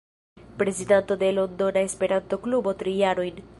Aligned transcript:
Prezidanto 0.61 1.15
de 1.23 1.29
Londona 1.39 1.85
Esperanto-Klubo 1.89 2.77
tri 2.83 2.99
jarojn. 3.05 3.43